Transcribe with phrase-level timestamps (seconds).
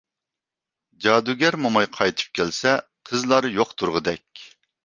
[1.05, 2.73] جادۇگەر موماي قايتىپ كەلسە،
[3.11, 4.47] قىزلار يوق تۇرغۇدەك.